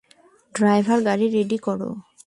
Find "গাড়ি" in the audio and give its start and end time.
1.01-1.25